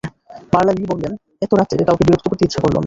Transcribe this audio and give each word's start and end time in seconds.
মারলা 0.53 0.71
Lee 0.77 0.83
বললেন, 0.91 1.13
এত 1.41 1.51
রাতে 1.53 1.73
কাউকে 1.87 2.03
বিরক্ত 2.07 2.25
করতে 2.29 2.43
ইচ্ছা 2.45 2.59
করল 2.63 2.75
না। 2.75 2.79